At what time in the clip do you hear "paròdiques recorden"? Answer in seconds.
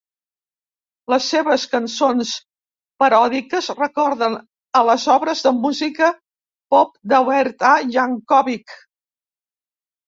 3.03-4.39